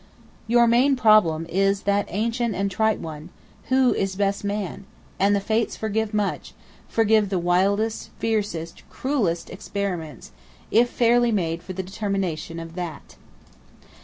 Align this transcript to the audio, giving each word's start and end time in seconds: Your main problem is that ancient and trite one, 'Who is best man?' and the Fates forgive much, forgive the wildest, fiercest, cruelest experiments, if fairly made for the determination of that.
Your 0.47 0.65
main 0.65 0.95
problem 0.95 1.45
is 1.47 1.81
that 1.83 2.07
ancient 2.09 2.55
and 2.55 2.71
trite 2.71 2.97
one, 2.97 3.29
'Who 3.65 3.93
is 3.93 4.15
best 4.15 4.43
man?' 4.43 4.85
and 5.19 5.35
the 5.35 5.39
Fates 5.39 5.75
forgive 5.75 6.11
much, 6.11 6.55
forgive 6.87 7.29
the 7.29 7.37
wildest, 7.37 8.09
fiercest, 8.17 8.81
cruelest 8.89 9.51
experiments, 9.51 10.31
if 10.71 10.89
fairly 10.89 11.31
made 11.31 11.61
for 11.61 11.73
the 11.73 11.83
determination 11.83 12.59
of 12.59 12.73
that. 12.73 13.15